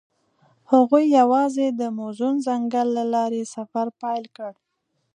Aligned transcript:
هغوی 0.71 1.03
یوځای 1.19 1.69
د 1.79 1.81
موزون 1.97 2.35
ځنګل 2.47 2.87
له 2.97 3.03
لارې 3.13 3.41
سفر 3.55 3.87
پیل 4.01 4.25
کړ. 4.37 4.53